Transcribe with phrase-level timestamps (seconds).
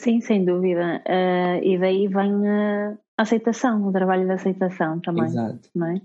[0.00, 1.02] Sim, sem dúvida.
[1.06, 5.24] Uh, e daí vem a aceitação, o trabalho de aceitação também.
[5.24, 5.68] Exato.
[5.74, 5.96] Não é?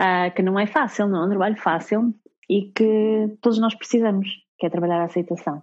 [0.00, 2.12] Uh, que não é fácil, não é um trabalho fácil
[2.50, 4.28] e que todos nós precisamos,
[4.58, 5.62] que é trabalhar a aceitação.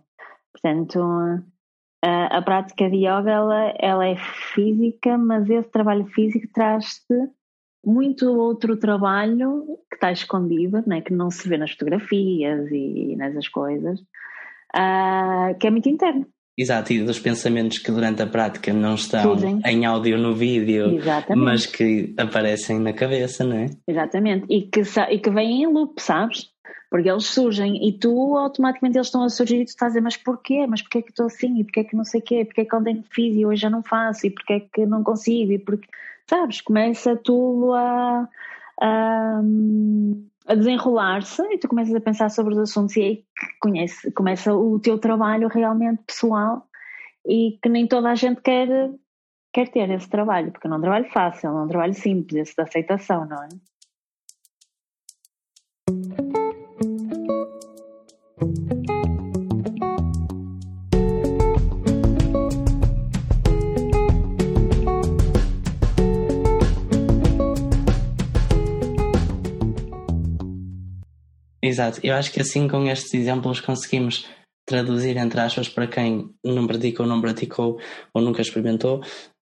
[0.53, 1.43] Portanto, uh,
[2.29, 7.13] a prática de yoga ela, ela é física, mas esse trabalho físico traz-te
[7.85, 13.49] muito outro trabalho que está escondido, né, que não se vê nas fotografias e nessas
[13.49, 16.25] coisas, uh, que é muito interno.
[16.55, 19.59] Exato, e dos pensamentos que durante a prática não estão Surgem.
[19.65, 21.45] em áudio no vídeo, Exatamente.
[21.45, 23.65] mas que aparecem na cabeça, não é?
[23.87, 26.51] Exatamente, e que, e que vêm em loop, sabes?
[26.91, 30.01] Porque eles surgem e tu automaticamente eles estão a surgir e tu estás a dizer,
[30.01, 30.67] mas porquê?
[30.67, 31.59] Mas porquê que estou assim?
[31.59, 32.45] E porquê que não sei o quê?
[32.45, 34.27] Porquê que ontem fiz e hoje já não faço?
[34.27, 35.53] E porquê que não consigo?
[35.53, 35.87] E porque,
[36.29, 38.29] sabes, começa tudo a,
[38.79, 39.41] a
[40.45, 43.25] a desenrolar-se e tu começas a pensar sobre os assuntos e aí
[43.61, 46.67] conhece, começa o teu trabalho realmente pessoal
[47.25, 48.67] e que nem toda a gente quer,
[49.53, 52.41] quer ter esse trabalho, porque não é um trabalho fácil, não é um trabalho simples,
[52.41, 53.49] esse da aceitação, não é?
[71.73, 74.27] Exato, eu acho que assim com estes exemplos conseguimos
[74.63, 77.79] traduzir entre aspas para quem não pratica ou não praticou
[78.13, 79.01] ou nunca experimentou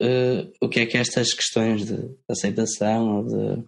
[0.01, 3.63] uh, o que é que estas questões de aceitação ou de,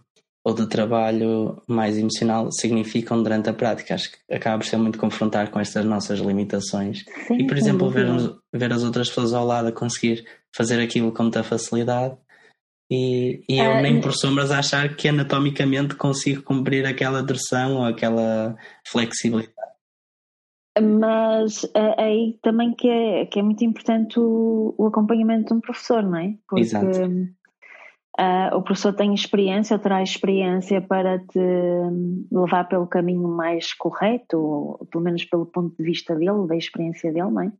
[0.45, 3.93] ou de trabalho mais emocional significam durante a prática.
[3.93, 7.03] Acho que acaba por ser muito confrontar com estas nossas limitações.
[7.27, 8.07] Sim, e, por exemplo, ver,
[8.53, 12.15] ver as outras pessoas ao lado a conseguir fazer aquilo com muita facilidade
[12.89, 17.85] e, e eu uh, nem por sombras achar que anatomicamente consigo cumprir aquela direção ou
[17.85, 18.55] aquela
[18.87, 19.53] flexibilidade.
[20.79, 25.61] Mas uh, aí também que é, que é muito importante o, o acompanhamento de um
[25.61, 26.35] professor, não é?
[26.47, 27.35] Porque Exato.
[28.17, 31.39] Uh, o professor tem experiência ou terá experiência para te
[32.31, 37.11] levar pelo caminho mais correto, ou pelo menos pelo ponto de vista dele, da experiência
[37.11, 37.51] dele, não é?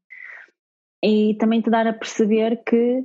[1.03, 3.03] E também te dar a perceber que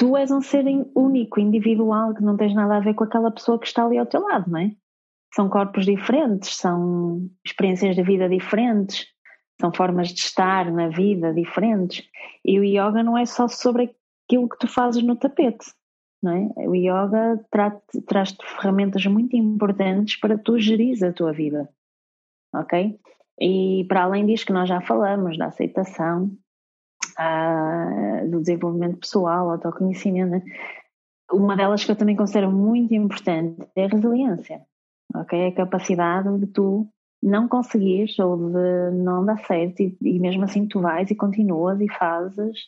[0.00, 3.58] tu és um ser único, individual, que não tens nada a ver com aquela pessoa
[3.58, 4.72] que está ali ao teu lado, não é?
[5.34, 9.06] São corpos diferentes, são experiências de vida diferentes,
[9.60, 12.08] são formas de estar na vida diferentes.
[12.42, 13.94] E o yoga não é só sobre
[14.24, 15.66] aquilo que tu fazes no tapete,
[16.22, 16.66] não é?
[16.66, 17.38] O yoga
[18.06, 21.68] traz-te ferramentas muito importantes para tu gerir a tua vida,
[22.54, 22.98] ok?
[23.38, 26.30] E para além disso que nós já falamos, da aceitação,
[28.30, 30.30] do desenvolvimento pessoal, autoconhecimento.
[30.30, 30.42] Né?
[31.32, 34.62] Uma delas que eu também considero muito importante é a resiliência,
[35.14, 35.48] ok?
[35.48, 36.88] A capacidade de tu
[37.22, 41.80] não conseguires ou de não dar certo e, e mesmo assim tu vais e continuas
[41.80, 42.58] e fazes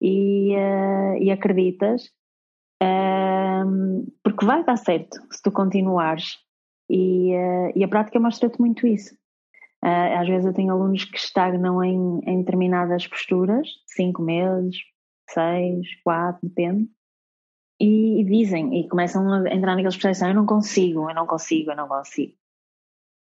[0.00, 2.04] e, uh, e acreditas
[2.82, 6.38] uh, porque vai dar certo se tu continuares
[6.88, 9.14] e, uh, e a prática mostra-te muito isso
[9.82, 14.76] às vezes eu tenho alunos que estagnam em, em determinadas posturas, cinco meses,
[15.28, 16.90] seis, quatro, depende,
[17.80, 21.26] e, e, dizem, e começam a entrar naqueles processos, ah, eu não consigo, eu não
[21.26, 22.34] consigo, eu não consigo.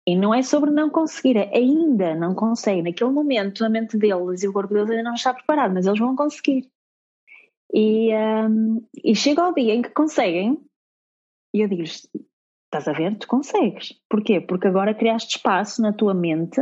[0.07, 2.83] E não é sobre não conseguir, é ainda não conseguem.
[2.83, 5.99] Naquele momento, a mente deles e o corpo deles ainda não está preparado, mas eles
[5.99, 6.69] vão conseguir.
[7.73, 10.61] E, um, e chega ao dia em que conseguem,
[11.55, 12.07] e eu digo-lhes:
[12.73, 13.19] Estás a ver?
[13.19, 14.01] Tu consegues.
[14.09, 14.41] Porquê?
[14.41, 16.59] Porque agora criaste espaço na tua mente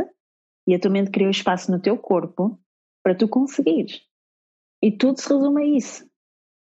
[0.67, 2.59] e a tua mente criou espaço no teu corpo
[3.01, 4.01] para tu conseguires.
[4.83, 6.05] E tudo se resume a isso.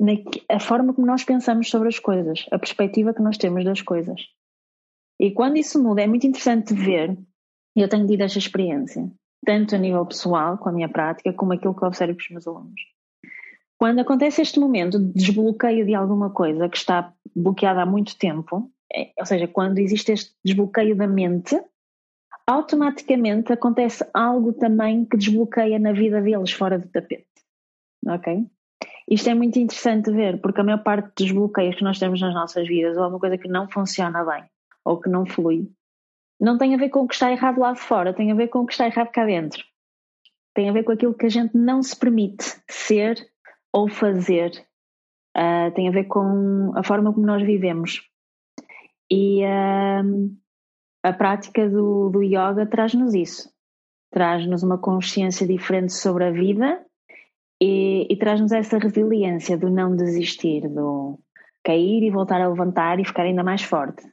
[0.02, 0.14] Na,
[0.50, 4.20] a forma como nós pensamos sobre as coisas, a perspectiva que nós temos das coisas.
[5.20, 7.16] E quando isso muda, é muito interessante ver,
[7.76, 9.10] e eu tenho tido esta experiência,
[9.46, 12.30] tanto a nível pessoal, com a minha prática, como aquilo que eu observo com os
[12.32, 12.82] meus alunos.
[13.78, 18.72] Quando acontece este momento de desbloqueio de alguma coisa que está bloqueada há muito tempo,
[19.18, 21.60] ou seja, quando existe este desbloqueio da mente,
[22.48, 27.28] automaticamente acontece algo também que desbloqueia na vida deles fora do tapete.
[28.08, 28.46] Ok?
[29.10, 32.34] Isto é muito interessante ver, porque a maior parte dos bloqueios que nós temos nas
[32.34, 34.44] nossas vidas, ou alguma coisa que não funciona bem,
[34.84, 35.70] ou que não flui,
[36.40, 38.60] não tem a ver com o que está errado lá fora, tem a ver com
[38.60, 39.64] o que está errado cá dentro.
[40.54, 43.18] Tem a ver com aquilo que a gente não se permite ser
[43.72, 44.52] ou fazer.
[45.38, 48.02] Uh, tem a ver com a forma como nós vivemos.
[49.12, 50.36] E uh,
[51.04, 53.50] a prática do, do yoga traz-nos isso.
[54.12, 56.84] Traz-nos uma consciência diferente sobre a vida
[57.62, 61.20] e, e traz-nos essa resiliência do não desistir, do
[61.64, 64.04] cair e voltar a levantar e ficar ainda mais forte.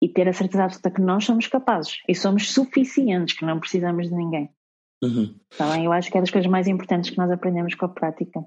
[0.00, 4.08] E ter a certeza absoluta que nós somos capazes e somos suficientes, que não precisamos
[4.08, 4.50] de ninguém.
[5.02, 5.34] Uhum.
[5.58, 5.84] Bem?
[5.84, 8.44] Eu acho que é das coisas mais importantes que nós aprendemos com a prática.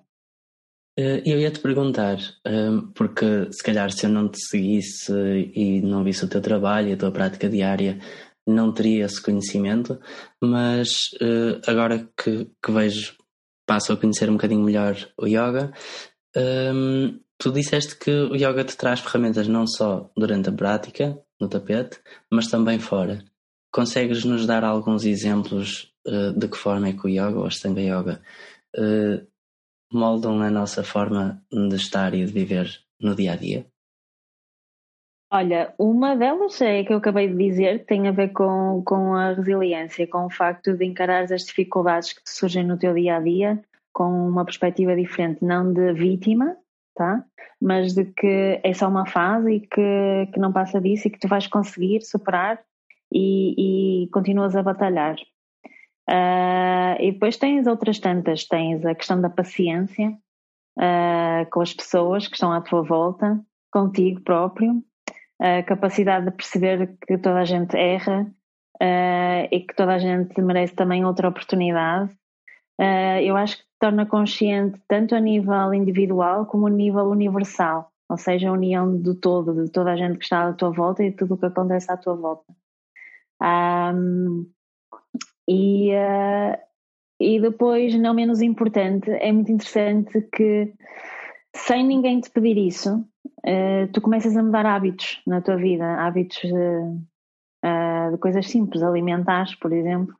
[0.97, 5.12] Eh, eu ia te perguntar, ehm, porque se calhar se eu não te seguisse
[5.53, 8.00] e não visse o teu trabalho e a tua prática diária,
[8.47, 10.00] não teria esse conhecimento,
[10.42, 10.89] mas
[11.21, 13.15] eh, agora que, que vejo,
[13.65, 15.74] passo a conhecer um bocadinho melhor o yoga,
[17.38, 22.00] tu disseste que o yoga te traz ferramentas não só durante a prática, no tapete,
[22.31, 23.24] mas também fora.
[23.71, 25.91] Consegues nos dar alguns exemplos
[26.38, 28.21] de que forma é que o yoga ou a Ashtanga Yoga
[29.95, 32.68] moldam a nossa forma de estar e de viver
[33.00, 33.65] no dia a dia?
[35.31, 39.33] Olha, uma delas é que eu acabei de dizer, tem a ver com, com a
[39.33, 43.62] resiliência, com o facto de encarar as dificuldades que surgem no teu dia a dia
[43.92, 46.57] com uma perspectiva diferente, não de vítima,
[46.94, 47.24] tá?
[47.62, 51.19] Mas de que é só uma fase e que, que não passa disso e que
[51.19, 52.62] tu vais conseguir superar
[53.12, 55.15] e, e continuas a batalhar.
[56.09, 60.09] Uh, e depois tens outras tantas, tens a questão da paciência
[60.77, 63.39] uh, com as pessoas que estão à tua volta,
[63.71, 64.83] contigo próprio,
[65.39, 68.21] a capacidade de perceber que toda a gente erra
[68.81, 72.15] uh, e que toda a gente merece também outra oportunidade.
[73.23, 78.17] eu acho que te torna consciente tanto a nível individual como a nível universal, ou
[78.17, 81.11] seja, a união do todo, de toda a gente que está à tua volta e
[81.11, 82.53] tudo o que acontece à tua volta.
[83.41, 84.49] Um,
[85.47, 86.57] e, uh,
[87.19, 90.74] e depois, não menos importante, é muito interessante que
[91.56, 96.44] sem ninguém te pedir isso, uh, tu começas a mudar hábitos na tua vida, hábitos
[96.44, 100.15] uh, de coisas simples, alimentares, por exemplo.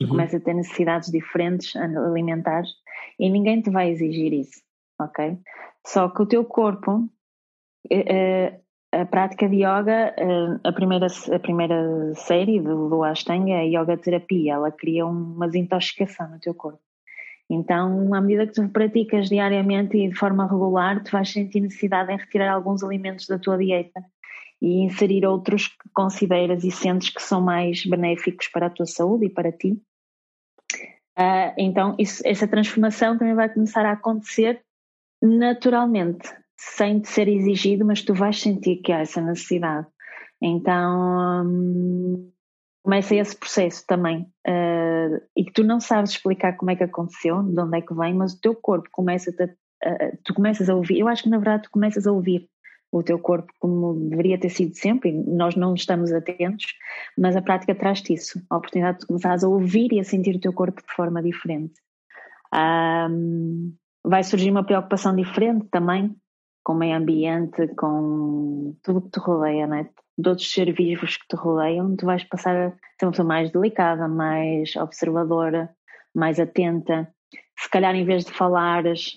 [0.00, 0.10] Tu uhum.
[0.10, 2.70] começas a ter necessidades diferentes alimentares
[3.18, 4.62] e ninguém te vai exigir isso,
[5.00, 5.36] ok?
[5.84, 7.08] Só que o teu corpo
[8.92, 13.80] a prática de yoga, eh, a primeira, a primeira série do, do Ashtanga é a
[13.80, 16.80] yoga terapia, ela cria uma desintoxicação no teu corpo.
[17.50, 22.12] Então, à medida que tu praticas diariamente e de forma regular, tu vais sentir necessidade
[22.12, 24.02] em retirar alguns alimentos da tua dieta
[24.60, 29.26] e inserir outros que consideras e sentes que são mais benéficos para a tua saúde
[29.26, 29.80] e para ti.
[31.18, 34.62] Uh, então, isso, essa transformação também vai começar a acontecer
[35.22, 36.28] naturalmente
[36.58, 39.86] sem te ser exigido, mas tu vais sentir que há essa necessidade.
[40.42, 42.30] Então hum,
[42.82, 44.22] começa esse processo também.
[44.46, 47.94] Uh, e que tu não sabes explicar como é que aconteceu, de onde é que
[47.94, 50.98] vem, mas o teu corpo começa a, uh, tu começas a ouvir.
[50.98, 52.48] Eu acho que na verdade tu começas a ouvir
[52.90, 56.64] o teu corpo como deveria ter sido sempre, nós não estamos atentos,
[57.16, 60.40] mas a prática traz-te isso, a oportunidade de começares a ouvir e a sentir o
[60.40, 61.74] teu corpo de forma diferente.
[62.54, 66.16] Um, vai surgir uma preocupação diferente também,
[66.68, 69.88] com o meio ambiente, com tudo que te rodeia, né?
[70.22, 73.50] todos os seres vivos que te rodeiam, tu vais passar a ser uma pessoa mais
[73.50, 75.74] delicada, mais observadora,
[76.14, 77.10] mais atenta.
[77.58, 79.14] Se calhar, em vez de falares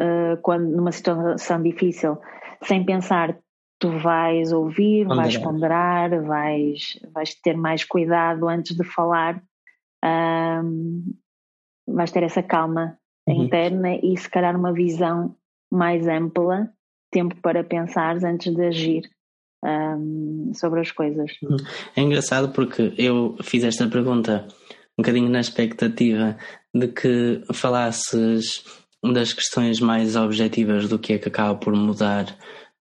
[0.00, 2.16] uh, quando, numa situação difícil,
[2.62, 3.36] sem pensar,
[3.78, 5.22] tu vais ouvir, ponderar.
[5.22, 9.42] vais ponderar, vais, vais ter mais cuidado antes de falar,
[10.02, 11.14] um,
[11.86, 12.96] vais ter essa calma
[13.28, 13.44] uhum.
[13.44, 15.36] interna e, se calhar, uma visão
[15.70, 16.72] mais ampla
[17.10, 19.02] tempo para pensar antes de agir
[19.64, 21.32] um, sobre as coisas.
[21.42, 21.56] Uhum.
[21.94, 24.46] É engraçado porque eu fiz esta pergunta
[24.98, 26.36] um bocadinho na expectativa
[26.74, 28.64] de que falasses
[29.02, 32.36] das questões mais objetivas do que é que acaba por mudar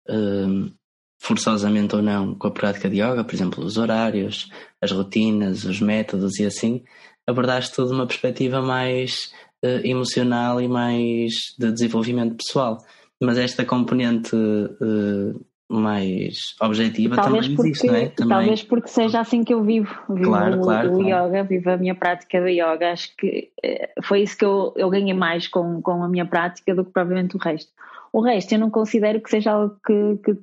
[0.09, 0.71] um,
[1.19, 4.49] forçosamente ou não com a prática de yoga, por exemplo, os horários,
[4.81, 6.83] as rotinas, os métodos e assim,
[7.27, 9.31] abordaste tudo uma perspectiva mais
[9.63, 12.77] uh, emocional e mais de desenvolvimento pessoal
[13.21, 18.07] mas esta componente uh, mais objetiva talvez também porque, existe, não é?
[18.07, 18.37] Também...
[18.37, 19.93] Talvez porque seja assim que eu vivo.
[20.09, 21.27] Vivo claro, o, claro, o claro.
[21.27, 22.91] yoga, vivo a minha prática de yoga.
[22.91, 26.75] Acho que eh, foi isso que eu, eu ganhei mais com, com a minha prática
[26.75, 27.71] do que provavelmente o resto.
[28.13, 30.37] O resto eu não considero que seja algo que, que,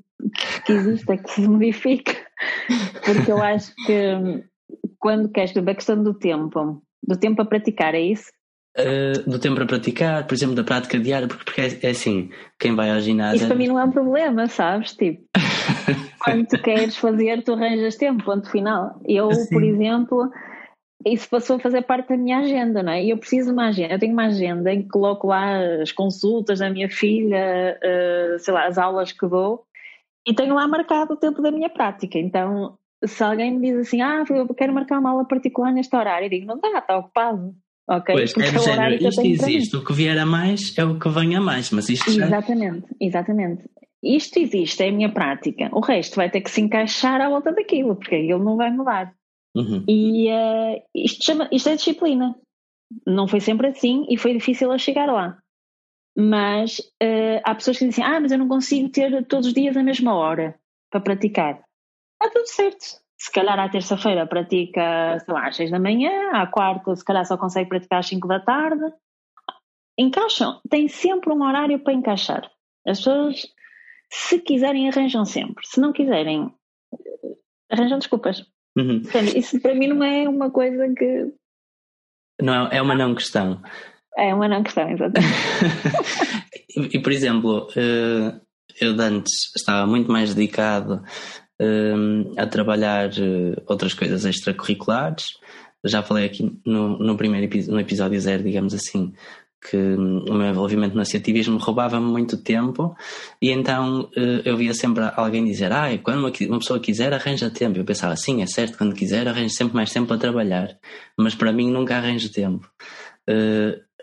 [0.66, 2.16] que exista, que se modifique,
[3.04, 4.44] porque eu acho que
[4.98, 8.30] quando queres, a questão do tempo, do tempo a praticar, é isso?
[8.74, 12.30] Uh, do tempo para praticar, por exemplo, da prática diária, porque, porque é, é, assim,
[12.58, 13.36] quem vai ao ginásio.
[13.36, 14.92] Isso para mim não é um problema, sabes?
[14.92, 15.22] Tipo,
[16.24, 18.98] quando tu queres fazer, tu arranjas tempo, ponto final.
[19.04, 19.50] Eu, assim.
[19.50, 20.30] por exemplo,
[21.04, 23.04] isso passou a fazer parte da minha agenda, não é?
[23.04, 25.92] E eu preciso de uma agenda, eu tenho uma agenda em que coloco lá as
[25.92, 29.66] consultas da minha filha, uh, sei lá, as aulas que dou,
[30.26, 32.18] e tenho lá marcado o tempo da minha prática.
[32.18, 36.26] Então, se alguém me diz assim, ah, eu quero marcar uma aula particular neste horário,
[36.26, 37.54] eu digo, não dá, está ocupado.
[37.88, 38.14] Ok?
[38.14, 41.38] Pois, é do género, isto existe, o que vier a mais é o que venha
[41.38, 42.26] a mais, mas isto já...
[42.26, 43.64] Exatamente, exatamente.
[44.02, 45.68] Isto existe, é a minha prática.
[45.72, 49.14] O resto vai ter que se encaixar à volta daquilo, porque ele não vai mudar.
[49.54, 49.84] Uhum.
[49.88, 52.34] E uh, isto, chama, isto é disciplina.
[53.06, 55.38] Não foi sempre assim e foi difícil a chegar lá.
[56.16, 59.76] Mas uh, há pessoas que dizem, ah, mas eu não consigo ter todos os dias
[59.76, 60.58] a mesma hora
[60.90, 61.62] para praticar.
[62.20, 63.01] Está tudo certo.
[63.22, 67.24] Se calhar à terça-feira pratica, sei lá, às seis da manhã, à quarta se calhar
[67.24, 68.82] só consegue praticar às cinco da tarde.
[69.96, 72.50] Encaixam, tem sempre um horário para encaixar.
[72.84, 73.46] As pessoas,
[74.10, 75.64] se quiserem, arranjam sempre.
[75.64, 76.52] Se não quiserem,
[77.70, 78.44] arranjam desculpas.
[78.76, 79.02] Uhum.
[79.36, 81.32] Isso para mim não é uma coisa que.
[82.40, 83.62] Não, é uma não questão.
[84.16, 85.32] É uma não questão, exatamente.
[86.96, 88.40] e, por exemplo, eh,
[88.80, 91.04] eu antes estava muito mais dedicado
[91.62, 91.94] eh,
[92.36, 95.26] a trabalhar eh, outras coisas extracurriculares.
[95.84, 99.12] Já falei aqui no, no primeiro no episódio zero, digamos assim,
[99.68, 102.96] que o meu envolvimento no associativismo roubava-me muito tempo.
[103.40, 104.08] E então
[104.44, 107.78] eu via sempre alguém dizer ah, quando uma, pessoa quiser arranja tempo.
[107.78, 110.76] Eu pensava, sim, é certo, quando quiser arranja sempre mais tempo para trabalhar.
[111.16, 112.68] Mas para mim nunca arranjo tempo.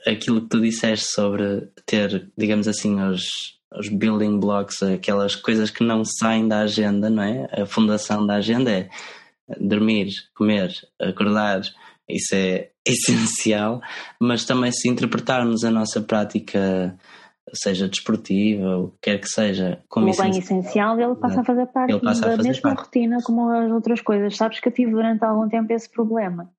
[0.06, 5.84] Aquilo que tu disseste sobre ter, digamos assim, os, os building blocks, aquelas coisas que
[5.84, 7.48] não saem da agenda, não é?
[7.52, 8.90] A fundação da agenda é
[9.60, 11.62] dormir, comer, acordar,
[12.08, 13.82] isso é essencial,
[14.20, 16.98] mas também se interpretarmos a nossa prática,
[17.54, 22.00] seja desportiva, o que quer que seja, como bem essencial, ele passa a fazer parte
[22.00, 22.86] da fazer mesma parte.
[22.86, 24.36] rotina como as outras coisas.
[24.36, 26.50] Sabes que eu tive durante algum tempo esse problema.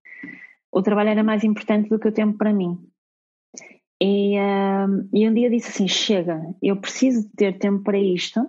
[0.73, 2.79] O trabalho era mais importante do que o tempo para mim.
[4.03, 8.41] E, um, e um dia disse assim: chega, eu preciso de ter tempo para isto,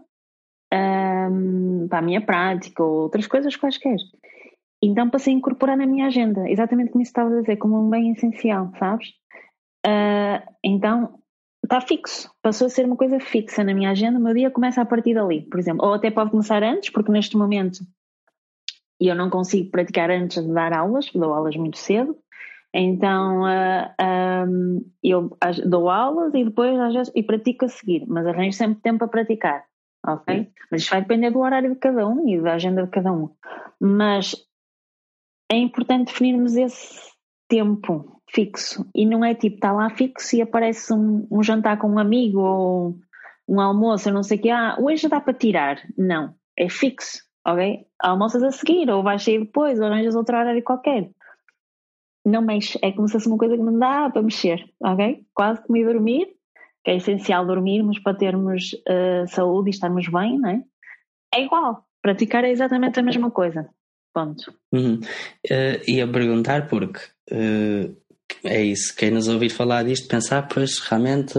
[0.73, 3.97] um, para a minha prática ou outras coisas quaisquer.
[4.81, 8.11] Então passei a incorporar na minha agenda, exatamente como estava a dizer, como um bem
[8.11, 9.09] essencial, sabes?
[9.85, 11.19] Uh, então
[11.63, 14.81] está fixo, passou a ser uma coisa fixa na minha agenda, o meu dia começa
[14.81, 15.85] a partir dali, por exemplo.
[15.85, 17.85] Ou até pode começar antes, porque neste momento
[18.99, 22.17] eu não consigo praticar antes de dar aulas, dou aulas muito cedo,
[22.73, 28.05] então uh, ah, um, eu dou aulas e depois às vezes, e pratico a seguir,
[28.07, 29.65] mas arranjo sempre tempo para praticar,
[30.05, 30.49] ok?
[30.71, 33.29] Mas isto vai depender do horário de cada um e da agenda de cada um.
[33.79, 34.35] Mas
[35.51, 37.11] é importante definirmos esse
[37.49, 41.89] tempo fixo e não é tipo, está lá fixo e aparece um, um jantar com
[41.89, 42.95] um amigo ou
[43.49, 45.81] um almoço, não sei o que, ah, hoje dá para tirar.
[45.97, 47.85] Não, é fixo, ok?
[47.99, 51.11] Almoças a seguir, ou vais sair depois, ou arranjas outro horário qualquer
[52.25, 55.25] não mexe, é como se fosse uma coisa que não dá para mexer, ok?
[55.33, 56.27] Quase como ir dormir,
[56.83, 60.63] que é essencial dormirmos para termos uh, saúde e estarmos bem, não é?
[61.33, 63.69] É igual, praticar é exatamente a mesma coisa,
[64.13, 64.53] ponto.
[64.71, 64.99] Uhum.
[65.49, 66.99] Uh, ia perguntar porque
[67.31, 67.95] uh,
[68.43, 71.33] é isso, quem nos ouvir falar disto pensar, pois realmente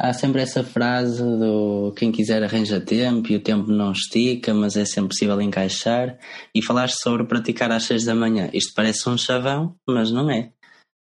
[0.00, 4.76] há sempre essa frase do quem quiser arranja tempo e o tempo não estica, mas
[4.76, 6.18] é sempre possível encaixar.
[6.54, 8.48] E falaste sobre praticar às seis da manhã.
[8.52, 10.52] Isto parece um chavão, mas não é.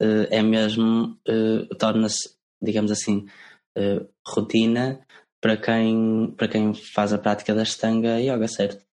[0.00, 3.26] Eh, é mesmo, eh, torna-se, digamos assim,
[3.76, 5.00] eh, rotina
[5.40, 8.84] para quem, para quem faz a prática da Stanga Yoga, certo?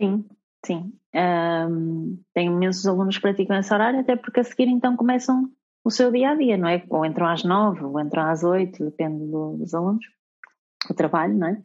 [0.00, 0.24] Sim,
[0.64, 0.92] sim.
[1.14, 5.50] Um, tenho imensos alunos que praticam esse horário, até porque a seguir então começam
[5.84, 6.82] o seu dia a dia, não é?
[6.88, 10.04] Ou entram às nove, ou entram às oito, depende do, dos alunos,
[10.88, 11.62] o trabalho, não é?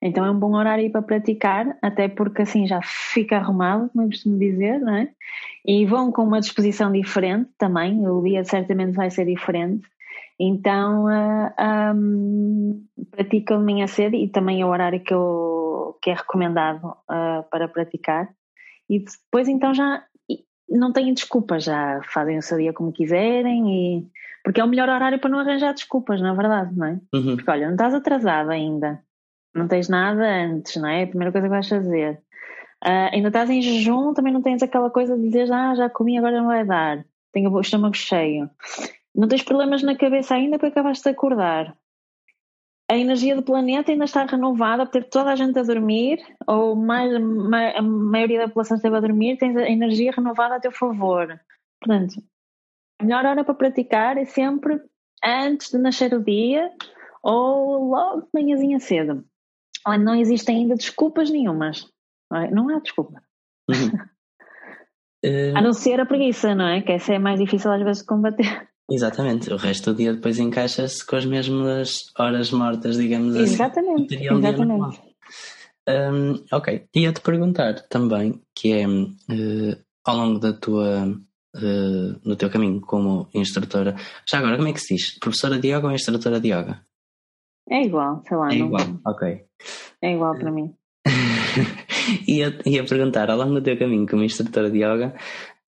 [0.00, 4.08] Então é um bom horário para praticar, até porque assim já fica arrumado, como eu
[4.10, 5.08] costumo dizer, não é?
[5.64, 9.88] E vão com uma disposição diferente também, o dia certamente vai ser diferente.
[10.38, 16.10] Então uh, ah, um, praticam manhã cedo e também é o horário que, eu, que
[16.10, 18.28] é recomendado uh, para praticar.
[18.88, 20.04] E depois então já
[20.68, 24.06] não têm desculpas, já fazem o seu dia como quiserem e
[24.44, 27.00] porque é o melhor horário para não arranjar desculpas, na verdade, não é?
[27.12, 27.36] Uhum.
[27.36, 29.02] Porque olha, não estás atrasado ainda,
[29.54, 31.02] não tens nada antes, não é?
[31.02, 32.20] A primeira coisa que vais fazer.
[32.84, 36.16] Uh, ainda estás em jejum, também não tens aquela coisa de dizer ah, já comi,
[36.18, 38.48] agora não vai dar, tenho o estômago cheio.
[39.14, 41.74] Não tens problemas na cabeça ainda porque acabaste de acordar
[42.88, 47.12] a energia do planeta ainda está renovada, porque toda a gente a dormir, ou mais,
[47.14, 51.40] a maioria da população esteve a dormir, tens a energia renovada a teu favor.
[51.80, 52.22] Portanto,
[53.00, 54.80] a melhor hora para praticar é sempre
[55.24, 56.70] antes de nascer o dia
[57.22, 59.24] ou logo de manhãzinha cedo.
[59.86, 61.88] Onde não existem ainda desculpas nenhumas.
[62.52, 63.22] Não há desculpa.
[63.68, 63.90] Uhum.
[65.56, 66.82] a não ser a preguiça, não é?
[66.82, 68.68] Que essa é mais difícil às vezes de combater.
[68.90, 74.26] Exatamente, o resto do dia depois encaixa-se com as mesmas horas mortas, digamos exatamente, assim.
[74.26, 75.00] Exatamente,
[75.88, 82.50] um, ok, ia-te perguntar também, que é, uh, ao longo da tua, uh, no teu
[82.50, 83.94] caminho como instrutora,
[84.28, 85.18] já agora, como é que se diz?
[85.18, 86.80] Professora de Yoga ou instrutora de Yoga?
[87.68, 88.52] É igual, sei lá.
[88.52, 88.66] É não...
[88.66, 89.44] igual, ok.
[90.02, 90.74] É igual para mim.
[92.26, 95.14] ia, ia perguntar, ao longo do teu caminho como instrutora de Yoga,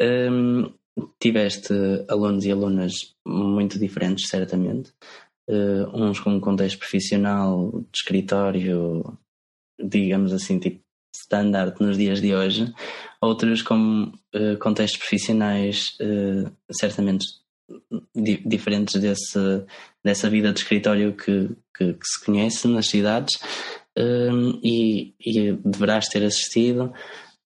[0.00, 0.72] um,
[1.20, 1.72] tiveste
[2.08, 4.92] alunos e alunas muito diferentes, certamente.
[5.48, 9.18] uh, uns com um contexto profissional de escritório,
[9.82, 10.80] digamos assim, tipo
[11.14, 12.72] standard nos dias de hoje,
[13.20, 17.26] outros com uh, contextos profissionais uh, certamente
[18.14, 19.64] di diferentes desse,
[20.04, 23.38] dessa vida de escritório que, que, que se conhece nas cidades
[23.96, 26.92] um, e, e, deverás ter assistido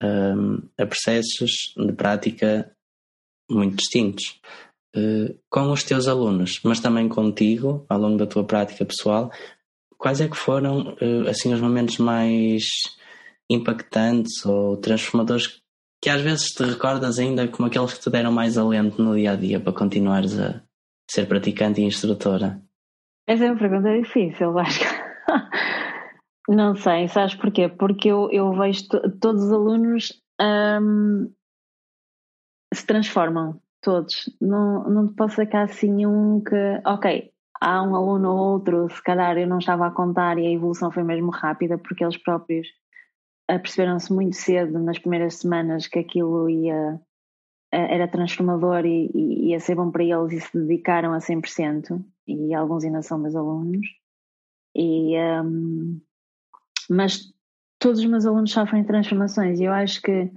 [0.04, 2.72] um, a processos de prática
[3.54, 4.40] muito distintos.
[4.96, 9.32] Uh, com os teus alunos, mas também contigo, ao longo da tua prática pessoal,
[9.98, 12.64] quais é que foram uh, assim os momentos mais
[13.50, 15.62] impactantes ou transformadores
[16.02, 19.32] que às vezes te recordas ainda como aqueles que te deram mais alento no dia
[19.32, 20.62] a dia para continuares a
[21.10, 22.62] ser praticante e instrutora?
[23.28, 24.84] Essa é uma pergunta difícil, Vasco.
[26.50, 27.70] Não sei, sabes porquê?
[27.70, 28.88] Porque eu, eu vejo
[29.22, 31.32] todos os alunos um,
[32.74, 34.30] se transformam, todos.
[34.40, 39.04] Não, não te posso sacar assim um que, ok, há um aluno ou outro, se
[39.04, 42.68] calhar eu não estava a contar e a evolução foi mesmo rápida porque eles próprios
[43.60, 47.00] perceberam-se muito cedo, nas primeiras semanas, que aquilo ia,
[47.72, 52.54] era transformador e, e ia ser bom para eles e se dedicaram a 100%, e
[52.54, 53.86] alguns ainda são meus alunos.
[54.76, 56.00] E, um,
[56.90, 57.34] mas
[57.78, 60.32] todos os meus alunos sofrem transformações e eu acho que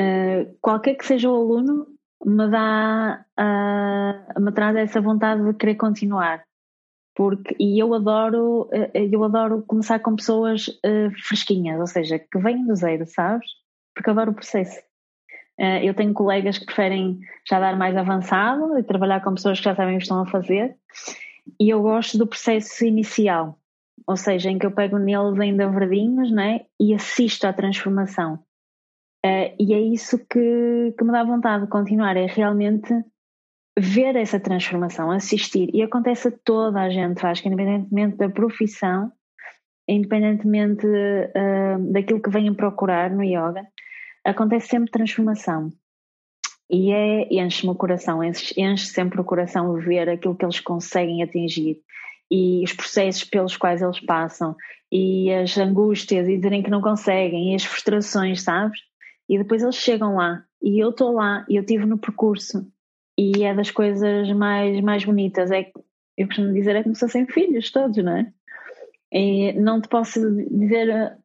[0.00, 1.86] uh, qualquer que seja o aluno
[2.24, 6.44] me dá uh, me traz essa vontade de querer continuar
[7.20, 12.38] porque e eu adoro eh, eu adoro começar com pessoas uh, fresquinhas, ou seja, que
[12.38, 13.46] vêm do zero, sabes?
[13.94, 14.80] Porque adoro o processo.
[15.60, 19.64] Uh, eu tenho colegas que preferem já dar mais avançado e trabalhar com pessoas que
[19.64, 20.74] já sabem o que estão a fazer,
[21.60, 23.58] e eu gosto do processo inicial,
[24.06, 28.38] ou seja, em que eu pego neles ainda verdinhos, né, e assisto à transformação.
[29.24, 32.92] Uh, e é isso que, que me dá vontade de continuar, é realmente
[33.78, 39.12] ver essa transformação, assistir, e acontece a toda a gente, acho que independentemente da profissão,
[39.88, 43.66] independentemente uh, daquilo que venham procurar no yoga,
[44.24, 45.70] acontece sempre transformação.
[46.70, 51.22] E é, enche-me o coração, enche, enche sempre o coração ver aquilo que eles conseguem
[51.22, 51.78] atingir
[52.30, 54.54] e os processos pelos quais eles passam
[54.90, 58.78] e as angústias e dizerem que não conseguem e as frustrações, sabes?
[59.30, 62.66] E depois eles chegam lá e eu estou lá e eu estive no percurso
[63.16, 65.52] e é das coisas mais, mais bonitas.
[65.52, 65.70] É
[66.18, 68.32] eu costumo dizer é como se fossem filhos todos, não é?
[69.12, 71.16] E não te posso dizer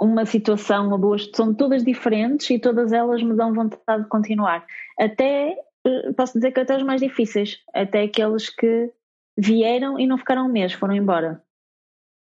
[0.00, 4.64] uma situação ou duas, são todas diferentes e todas elas me dão vontade de continuar.
[4.98, 8.92] Até, eh, posso dizer que até os mais difíceis, até aqueles que
[9.36, 11.42] vieram e não ficaram um mês, foram embora.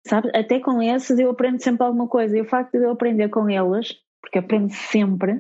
[0.08, 0.32] Sabe?
[0.36, 3.50] Até com esses eu aprendo sempre alguma coisa e o facto de eu aprender com
[3.50, 5.34] eles, porque aprendo sempre,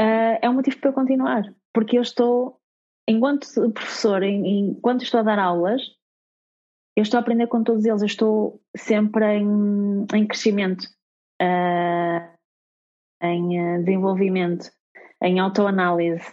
[0.00, 2.60] uh, é um motivo para eu continuar porque eu estou,
[3.06, 5.82] enquanto professor, enquanto estou a dar aulas,
[6.96, 10.84] eu estou a aprender com todos eles, eu estou sempre em, em crescimento,
[11.42, 12.32] uh,
[13.20, 14.70] em uh, desenvolvimento,
[15.20, 16.32] em autoanálise.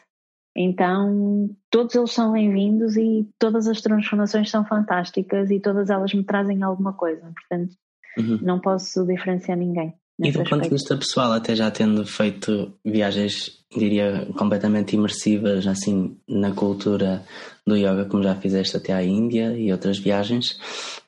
[0.55, 6.23] Então, todos eles são bem-vindos e todas as transformações são fantásticas e todas elas me
[6.23, 7.31] trazem alguma coisa.
[7.33, 7.73] Portanto,
[8.17, 8.37] uhum.
[8.41, 9.95] não posso diferenciar ninguém.
[10.23, 16.17] E do ponto de vista pessoal, até já tendo feito viagens, diria, completamente imersivas, assim,
[16.27, 17.23] na cultura
[17.65, 20.51] do yoga, como já fizeste até à Índia e outras viagens,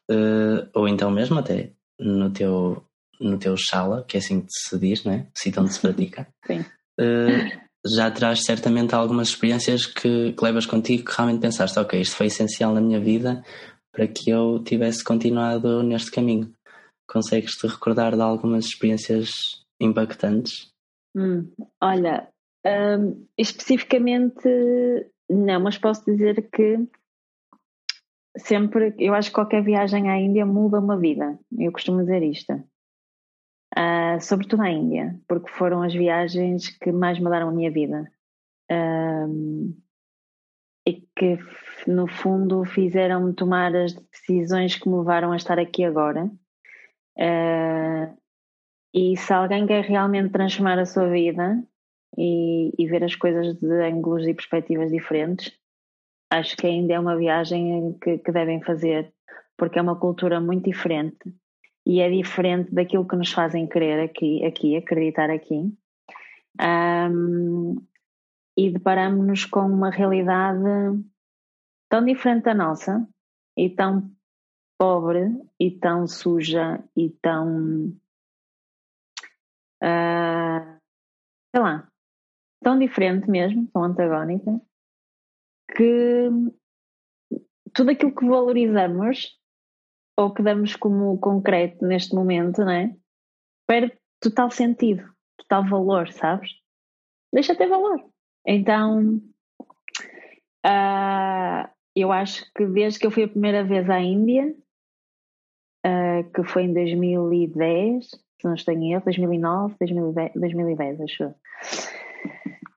[0.09, 2.83] uh, ou então mesmo até no teu,
[3.19, 5.27] no teu shala, que é assim que se diz, não é?
[5.33, 6.27] Sítio onde se pratica.
[6.47, 6.65] Sim.
[6.99, 7.63] Uh,
[7.95, 12.27] já terás certamente algumas experiências que, que levas contigo que realmente pensaste, ok, isto foi
[12.27, 13.43] essencial na minha vida
[13.91, 16.51] para que eu tivesse continuado neste caminho.
[17.13, 19.29] Consegues-te recordar de algumas experiências
[19.79, 20.73] impactantes?
[21.15, 21.47] Hum,
[21.79, 22.27] olha,
[22.65, 24.49] um, especificamente
[25.29, 26.79] não, mas posso dizer que
[28.35, 31.37] sempre, eu acho que qualquer viagem à Índia muda uma vida.
[31.55, 32.51] Eu costumo dizer isto.
[33.77, 38.11] Uh, sobretudo à Índia, porque foram as viagens que mais mudaram a minha vida.
[38.71, 39.79] Um,
[40.87, 41.37] e que,
[41.85, 46.27] no fundo, fizeram-me tomar as decisões que me levaram a estar aqui agora
[47.17, 48.17] Uh,
[48.93, 51.63] e se alguém quer realmente transformar a sua vida
[52.17, 55.51] e, e, ver as coisas de ângulos e perspectivas diferentes,
[56.31, 59.11] acho que ainda é uma viagem que, que devem fazer,
[59.57, 61.33] porque é uma cultura muito diferente
[61.85, 65.73] e é diferente daquilo que nos fazem querer aqui, aqui acreditar aqui.
[66.61, 67.75] Um,
[68.55, 70.63] e deparamos-nos com uma realidade
[71.89, 73.07] tão diferente da nossa
[73.57, 74.09] e tão
[74.83, 77.87] pobre e tão suja e tão.
[79.81, 80.79] Uh,
[81.55, 81.89] sei lá,
[82.61, 84.59] tão diferente mesmo, tão antagónica,
[85.73, 86.29] que
[87.73, 89.39] tudo aquilo que valorizamos
[90.19, 92.93] ou que damos como concreto neste momento, não é?
[93.65, 96.51] Perde total sentido, total valor, sabes?
[97.33, 98.03] Deixa ter valor.
[98.45, 99.21] Então,
[100.65, 104.53] uh, eu acho que desde que eu fui a primeira vez à Índia,
[105.85, 111.35] uh, que foi em 2010, se não estou em erro, 2009, 2010, 2010 acho.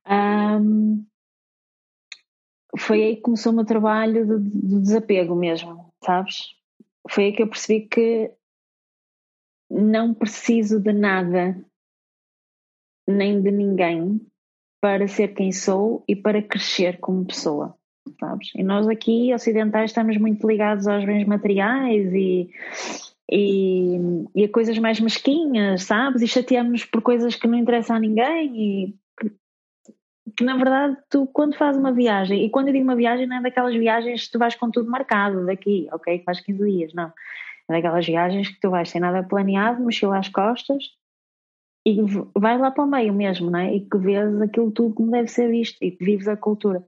[0.08, 1.04] Um,
[2.78, 6.54] foi aí que começou o meu trabalho de, de desapego mesmo, sabes?
[7.10, 8.32] Foi aí que eu percebi que
[9.70, 11.60] não preciso de nada
[13.08, 14.20] nem de ninguém
[14.80, 17.76] para ser quem sou e para crescer como pessoa,
[18.18, 18.50] sabes?
[18.54, 22.50] E nós aqui, ocidentais, estamos muito ligados aos bens materiais e,
[23.30, 23.98] e,
[24.34, 26.22] e a coisas mais mesquinhas, sabes?
[26.22, 28.94] E chateamos por coisas que não interessam a ninguém e
[30.36, 33.36] que na verdade tu quando fazes uma viagem, e quando eu digo uma viagem não
[33.36, 36.94] é daquelas viagens que tu vais com tudo marcado daqui, ok, que faz 15 dias,
[36.94, 37.12] não.
[37.68, 40.84] É daquelas viagens que tu vais sem nada planeado, mochila às costas
[41.86, 42.02] e
[42.34, 43.76] vais lá para o meio mesmo, não é?
[43.76, 46.84] E que vês aquilo tudo como deve ser visto e que vives a cultura.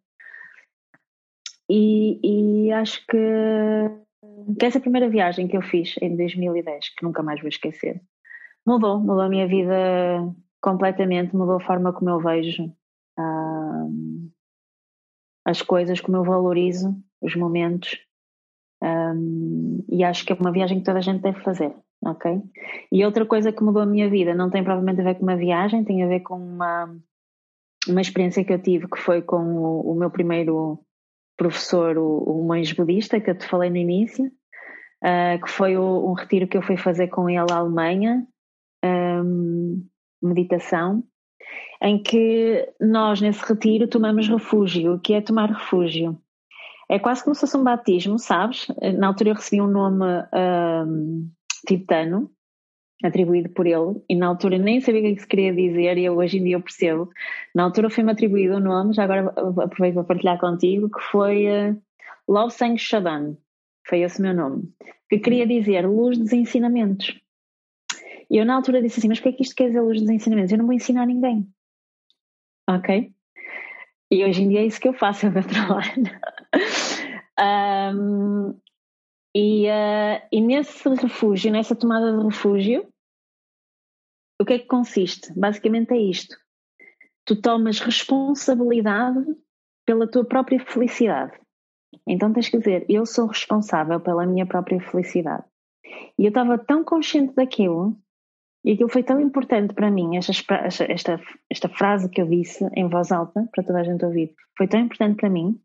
[1.71, 3.17] E, e acho que,
[4.59, 8.01] que essa primeira viagem que eu fiz em 2010, que nunca mais vou esquecer,
[8.67, 9.75] mudou, mudou a minha vida
[10.61, 12.73] completamente, mudou a forma como eu vejo
[15.49, 17.99] as coisas, como eu valorizo os momentos.
[18.83, 22.43] Um, e acho que é uma viagem que toda a gente deve fazer, ok?
[22.93, 25.37] E outra coisa que mudou a minha vida não tem provavelmente a ver com uma
[25.37, 26.95] viagem, tem a ver com uma,
[27.89, 30.79] uma experiência que eu tive que foi com o, o meu primeiro
[31.38, 36.11] professor, o, o monge budista, que eu te falei no início, uh, que foi o,
[36.11, 38.27] um retiro que eu fui fazer com ele à Alemanha,
[38.85, 39.87] um,
[40.20, 41.03] meditação,
[41.81, 44.94] em que nós, nesse retiro, tomamos refúgio.
[44.94, 46.20] O que é tomar refúgio?
[46.90, 48.66] É quase como se fosse um batismo, sabes?
[48.98, 51.31] Na altura eu recebi um nome um,
[51.66, 52.31] tibetano,
[53.03, 56.05] atribuído por ele, e na altura nem sabia o que é isso queria dizer, e
[56.05, 57.11] eu, hoje em dia eu percebo.
[57.55, 59.33] Na altura foi-me atribuído o um nome, já agora
[59.63, 61.81] aproveito para partilhar contigo, que foi uh,
[62.29, 63.37] Love Sang Shadan,
[63.87, 64.65] foi esse o meu nome,
[65.09, 67.21] que queria dizer luz dos ensinamentos.
[68.31, 70.01] E eu na altura disse assim, mas o que é que isto quer dizer luz
[70.01, 70.53] dos ensinamentos?
[70.53, 71.49] Eu não vou ensinar ninguém
[72.69, 73.11] ok?
[74.11, 75.93] E hoje em dia é isso que eu faço, é o meu trabalho.
[77.97, 78.61] um,
[79.40, 82.92] e, uh, e nesse refúgio, nessa tomada de refúgio,
[84.40, 85.33] o que é que consiste?
[85.38, 86.37] Basicamente é isto.
[87.24, 89.24] Tu tomas responsabilidade
[89.87, 91.38] pela tua própria felicidade.
[92.05, 95.44] Então tens que dizer, eu sou responsável pela minha própria felicidade.
[96.18, 97.96] E eu estava tão consciente daquilo
[98.64, 100.33] e aquilo foi tão importante para mim, esta,
[100.66, 104.66] esta, esta frase que eu disse em voz alta, para toda a gente ouvir, foi
[104.66, 105.62] tão importante para mim,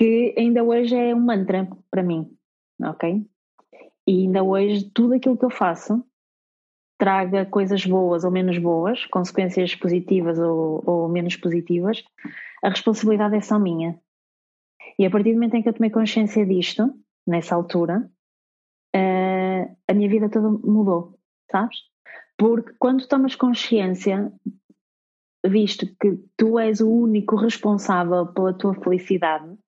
[0.00, 2.34] que ainda hoje é um mantra para mim,
[2.82, 3.22] ok?
[4.06, 6.02] E ainda hoje tudo aquilo que eu faço
[6.96, 12.02] traga coisas boas ou menos boas, consequências positivas ou, ou menos positivas,
[12.62, 14.00] a responsabilidade é só minha.
[14.98, 16.94] E a partir do momento em que eu tomei consciência disto,
[17.26, 18.10] nessa altura,
[18.96, 21.18] uh, a minha vida toda mudou,
[21.50, 21.76] sabes?
[22.38, 24.32] Porque quando tomas consciência,
[25.46, 29.58] visto que tu és o único responsável pela tua felicidade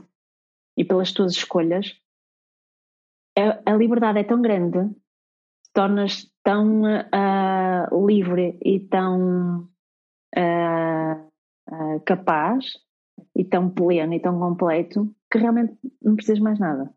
[0.82, 1.96] e pelas tuas escolhas,
[3.64, 4.90] a, liberdade é tão grande,
[5.72, 9.68] tornas tão uh, livre e tão
[10.36, 11.14] uh,
[11.70, 12.66] uh, capaz
[13.36, 16.92] e tão pleno e tão completo que realmente não precisas mais nada.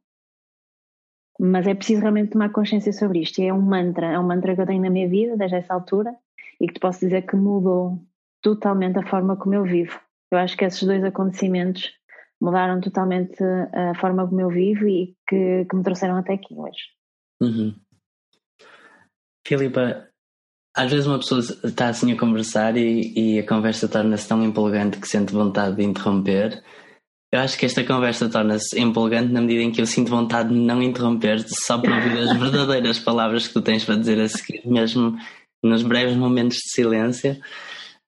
[1.40, 3.40] Mas é preciso realmente tomar consciência sobre isto.
[3.40, 5.76] E é um mantra, é um mantra que eu tenho na minha vida desde essa
[5.76, 6.16] altura
[6.60, 8.02] e que te posso dizer que mudou
[8.42, 10.00] totalmente a forma como eu vivo.
[10.32, 11.94] Eu acho que esses dois acontecimentos
[12.42, 13.44] mudaram totalmente
[13.74, 16.84] a forma como eu vivo e que, que me trouxeram até aqui hoje.
[17.42, 17.76] Uhum.
[19.48, 20.08] Filipa,
[20.76, 25.00] às vezes uma pessoa está assim a conversar e, e a conversa torna-se tão empolgante
[25.00, 26.64] que sente vontade de interromper
[27.36, 30.56] eu acho que esta conversa torna-se empolgante na medida em que eu sinto vontade de
[30.56, 34.62] não interromper só para ouvir as verdadeiras palavras que tu tens para dizer a seguir,
[34.66, 35.18] mesmo
[35.62, 37.38] nos breves momentos de silêncio.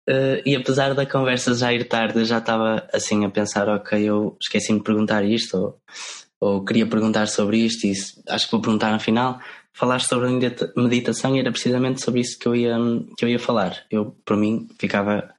[0.10, 4.02] Uh, e apesar da conversa já ir tarde, eu já estava assim a pensar: ok,
[4.02, 5.82] eu esqueci-me de perguntar isto, ou,
[6.40, 7.94] ou queria perguntar sobre isto, e
[8.30, 9.40] acho que vou perguntar no final.
[9.74, 10.30] Falaste sobre
[10.76, 12.78] meditação e era precisamente sobre isso que eu ia,
[13.16, 13.86] que eu ia falar.
[13.92, 15.30] Eu, por mim, ficava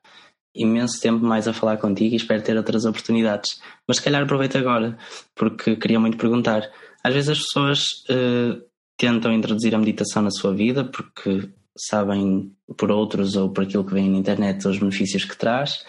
[0.55, 3.61] imenso tempo mais a falar contigo e espero ter outras oportunidades.
[3.87, 4.97] Mas se calhar aproveito agora,
[5.35, 6.71] porque queria muito perguntar.
[7.03, 8.63] Às vezes as pessoas uh,
[8.97, 11.49] tentam introduzir a meditação na sua vida porque
[11.87, 15.85] sabem por outros ou por aquilo que vem na internet os benefícios que traz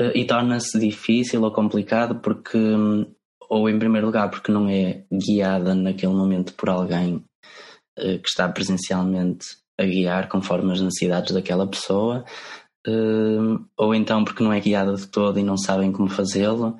[0.00, 3.06] uh, e torna-se difícil ou complicado porque um,
[3.48, 7.16] ou em primeiro lugar porque não é guiada naquele momento por alguém
[7.98, 9.46] uh, que está presencialmente
[9.78, 12.24] a guiar conforme as necessidades daquela pessoa,
[12.86, 16.78] uh, ou então porque não é guiada de todo e não sabem como fazê-lo.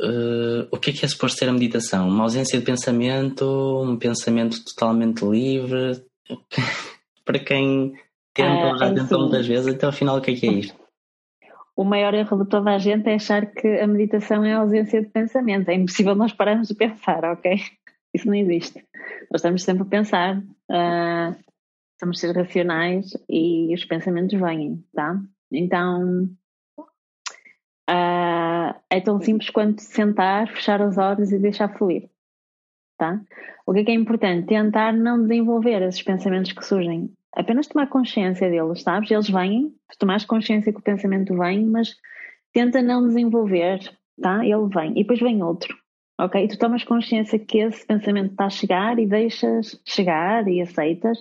[0.00, 2.08] Uh, o que é que é suposto ser a meditação?
[2.08, 3.44] Uma ausência de pensamento,
[3.82, 6.02] um pensamento totalmente livre?
[7.28, 7.92] Para quem
[8.32, 10.88] tenta ou já tentou muitas vezes, então afinal o que é que é isto?
[11.78, 15.00] o maior erro de toda a gente é achar que a meditação é a ausência
[15.00, 15.68] de pensamento.
[15.68, 17.56] É impossível nós pararmos de pensar, ok?
[18.12, 18.84] Isso não existe.
[19.30, 21.36] Nós estamos sempre a pensar, uh,
[21.94, 25.20] estamos a ser racionais e os pensamentos vêm, tá?
[25.52, 26.28] Então,
[27.88, 32.10] uh, é tão simples quanto sentar, fechar os olhos e deixar fluir,
[32.98, 33.20] tá?
[33.64, 34.48] O que é que é importante?
[34.48, 39.10] Tentar não desenvolver esses pensamentos que surgem apenas tomar consciência deles, sabes?
[39.10, 41.96] Eles vêm, tomares consciência que o pensamento vem, mas
[42.52, 43.80] tenta não desenvolver,
[44.20, 44.44] tá?
[44.44, 45.76] Ele vem e depois vem outro,
[46.18, 46.44] ok?
[46.44, 51.18] E tu tomas consciência que esse pensamento está a chegar e deixas chegar e aceitas,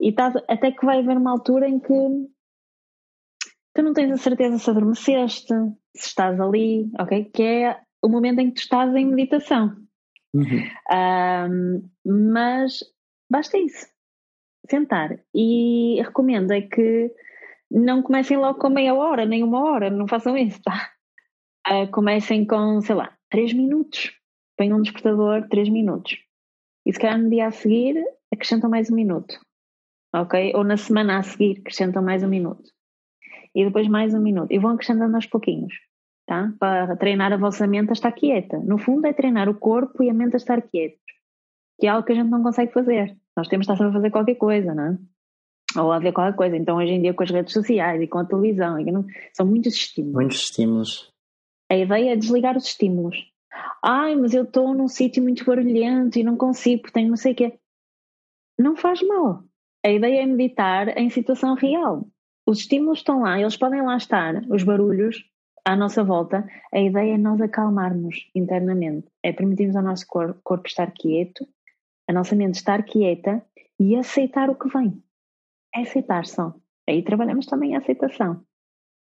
[0.00, 2.28] e estás, até que vai haver uma altura em que
[3.74, 5.54] tu não tens a certeza se adormeceste,
[5.96, 7.24] se estás ali, ok?
[7.24, 9.76] Que é o momento em que tu estás em meditação.
[10.34, 10.64] Uhum.
[10.92, 11.90] Um,
[12.32, 12.80] mas
[13.30, 13.93] basta isso
[14.68, 15.18] sentar.
[15.34, 17.10] E recomendo é que
[17.70, 20.90] não comecem logo com meia hora, nem uma hora, não façam isso, tá?
[21.68, 24.12] Uh, comecem com, sei lá, três minutos.
[24.56, 26.18] Põem um despertador, três minutos.
[26.86, 29.40] E se calhar no dia a seguir acrescentam mais um minuto.
[30.14, 30.52] Ok?
[30.54, 32.70] Ou na semana a seguir acrescentam mais um minuto.
[33.54, 34.52] E depois mais um minuto.
[34.52, 35.74] E vão acrescentando aos pouquinhos.
[36.26, 36.52] Tá?
[36.58, 38.58] Para treinar a vossa mente a estar quieta.
[38.58, 41.00] No fundo é treinar o corpo e a mente a estar quietos.
[41.80, 43.16] Que é algo que a gente não consegue fazer.
[43.36, 44.98] Nós temos de estar sempre a fazer qualquer coisa, não é?
[45.80, 46.56] Ou a ver qualquer coisa.
[46.56, 49.04] Então, hoje em dia, com as redes sociais e com a televisão, não...
[49.32, 50.14] são muitos estímulos.
[50.14, 51.12] Muitos estímulos.
[51.70, 53.16] A ideia é desligar os estímulos.
[53.82, 57.34] Ai, mas eu estou num sítio muito barulhento e não consigo, tenho não sei o
[57.34, 57.58] quê.
[58.58, 59.42] Não faz mal.
[59.84, 62.06] A ideia é meditar em situação real.
[62.46, 65.24] Os estímulos estão lá, eles podem lá estar, os barulhos
[65.64, 66.48] à nossa volta.
[66.72, 69.08] A ideia é nós acalmarmos internamente.
[69.22, 71.46] É permitirmos ao nosso corpo, corpo estar quieto
[72.08, 73.42] a nossa mente estar quieta
[73.78, 75.02] e aceitar o que vem.
[75.74, 76.54] É aceitar só.
[76.88, 78.42] Aí trabalhamos também a aceitação.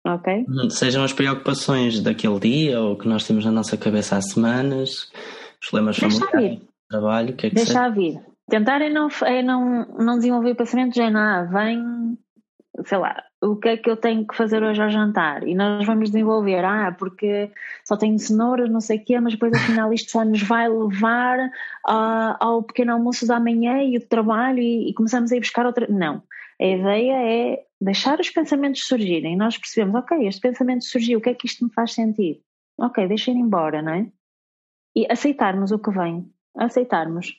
[0.07, 0.44] Ok?
[0.49, 0.70] Uhum.
[0.70, 5.11] Sejam as preocupações daquele dia ou que nós temos na nossa cabeça há semanas,
[5.61, 8.20] os problemas familiares, trabalho, o que é que Deixar vir.
[8.49, 12.16] Tentar é não, é não, não desenvolver pensamentos, é nada, vem,
[12.87, 15.46] sei lá, o que é que eu tenho que fazer hoje ao jantar?
[15.46, 17.51] E nós vamos desenvolver, ah, porque
[17.85, 21.49] só tenho cenouras, não sei o quê, mas depois afinal isto só nos vai levar
[21.88, 25.66] uh, ao pequeno almoço da manhã e o trabalho e, e, começamos a ir buscar
[25.66, 25.87] outra.
[25.88, 26.22] Não.
[26.61, 29.37] A ideia é deixar os pensamentos surgirem.
[29.37, 32.40] Nós percebemos, ok, este pensamento surgiu, o que é que isto me faz sentir?
[32.79, 34.07] Ok, deixa ir embora, não é?
[34.94, 37.35] E aceitarmos o que vem, aceitarmos,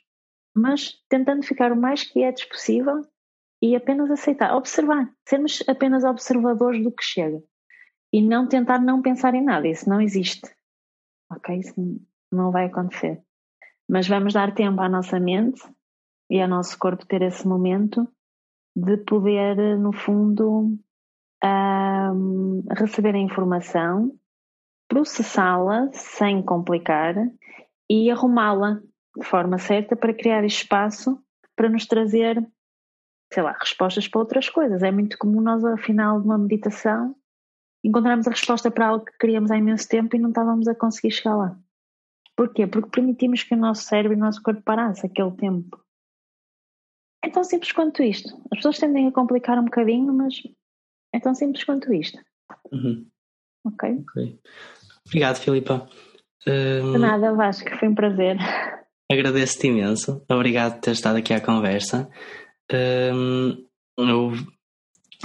[0.56, 3.02] mas tentando ficar o mais quietos possível
[3.62, 7.42] e apenas aceitar, observar, sermos apenas observadores do que chega
[8.14, 10.50] e não tentar não pensar em nada, isso não existe.
[11.32, 11.58] Ok?
[11.58, 11.74] Isso
[12.32, 13.22] não vai acontecer.
[13.90, 15.62] Mas vamos dar tempo à nossa mente
[16.30, 18.08] e ao nosso corpo ter esse momento
[18.76, 20.78] de poder, no fundo,
[21.44, 24.18] um, receber a informação,
[24.88, 27.16] processá-la sem complicar
[27.90, 28.82] e arrumá-la
[29.18, 31.22] de forma certa para criar espaço
[31.56, 32.46] para nos trazer
[33.34, 34.84] sei lá, respostas para outras coisas.
[34.84, 37.16] É muito comum nós, ao final de uma meditação,
[37.84, 41.12] encontrarmos a resposta para algo que queríamos há imenso tempo e não estávamos a conseguir
[41.12, 41.60] chegar lá.
[42.36, 42.68] Porquê?
[42.68, 45.84] Porque permitimos que o nosso cérebro e o nosso corpo parasse aquele tempo.
[47.24, 48.30] É tão simples quanto isto.
[48.52, 50.36] As pessoas tendem a complicar um bocadinho, mas
[51.14, 52.20] é tão simples quanto isto.
[52.72, 53.08] Uhum.
[53.66, 54.06] ok?
[55.06, 55.90] Obrigado, Filipa.
[56.48, 56.94] Um...
[56.94, 58.38] De nada, Vasco, foi um prazer.
[59.12, 60.24] Agradeço-te imenso.
[60.30, 62.10] Obrigado por ter estado aqui à conversa.
[62.70, 64.34] Eu,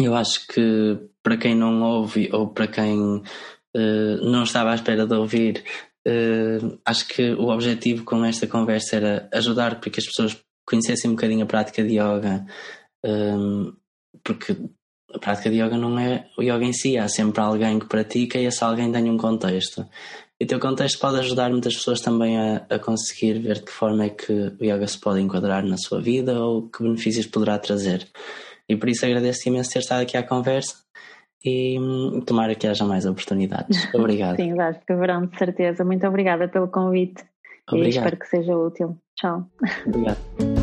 [0.01, 5.07] eu acho que para quem não ouve ou para quem uh, não estava à espera
[5.07, 5.65] de ouvir,
[6.07, 11.11] uh, acho que o objetivo com esta conversa era ajudar para que as pessoas conhecessem
[11.11, 12.47] um bocadinho a prática de yoga,
[13.05, 13.73] um,
[14.23, 14.57] porque
[15.13, 18.39] a prática de yoga não é o yoga em si, há sempre alguém que pratica
[18.39, 19.87] e esse alguém tem um contexto.
[20.43, 23.71] E o teu contexto pode ajudar muitas pessoas também a, a, conseguir ver de que
[23.71, 27.61] forma é que o yoga se pode enquadrar na sua vida ou que benefícios poderá
[27.61, 28.09] trazer.
[28.69, 30.79] E por isso agradeço imenso ter estado aqui à conversa
[31.45, 33.89] e hum, tomara que haja mais oportunidades.
[33.95, 34.35] Obrigado.
[34.35, 35.85] Sim, acho que haverão, de certeza.
[35.85, 37.23] Muito obrigada pelo convite
[37.69, 37.87] Obrigado.
[37.87, 38.99] e espero que seja útil.
[39.15, 39.49] Tchau.
[39.87, 40.62] Obrigado.